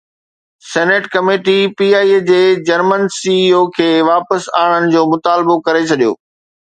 senate 0.69 1.03
committee 1.15 1.57
P 1.77 1.87
I 1.99 2.07
A 2.13 2.17
جي 2.29 2.41
German 2.69 3.01
C 3.17 3.35
E 3.43 3.47
O 3.57 3.63
کي 3.75 3.89
واپس 4.11 4.41
آڻڻ 4.63 4.89
جو 4.95 5.01
مطالبو 5.15 5.61
ڪري 5.69 5.83
ڇڏيو 5.89 6.11